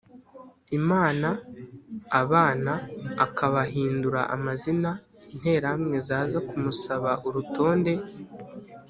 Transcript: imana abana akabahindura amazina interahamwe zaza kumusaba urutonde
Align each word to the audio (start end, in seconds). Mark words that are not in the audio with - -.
imana 0.79 1.29
abana 2.21 2.71
akabahindura 3.25 4.21
amazina 4.35 4.89
interahamwe 5.33 5.95
zaza 6.07 6.39
kumusaba 6.49 7.11
urutonde 7.27 7.93